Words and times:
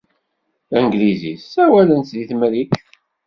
Tanglizit 0.69 1.39
ssawalen-tt 1.43 2.13
deg 2.17 2.25
Temrikt. 2.29 2.81